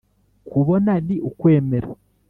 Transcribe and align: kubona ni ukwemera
kubona 0.51 0.91
ni 1.05 1.15
ukwemera 1.29 1.87